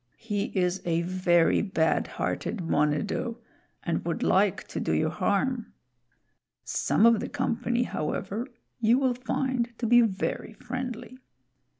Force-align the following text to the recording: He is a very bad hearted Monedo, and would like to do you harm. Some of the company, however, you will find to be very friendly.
He 0.17 0.45
is 0.57 0.81
a 0.83 1.03
very 1.03 1.61
bad 1.61 2.07
hearted 2.17 2.57
Monedo, 2.59 3.37
and 3.83 4.03
would 4.03 4.23
like 4.23 4.67
to 4.69 4.79
do 4.79 4.93
you 4.93 5.09
harm. 5.11 5.73
Some 6.63 7.05
of 7.05 7.19
the 7.19 7.29
company, 7.29 7.83
however, 7.83 8.47
you 8.79 8.97
will 8.97 9.13
find 9.13 9.77
to 9.77 9.85
be 9.85 10.01
very 10.01 10.53
friendly. 10.53 11.19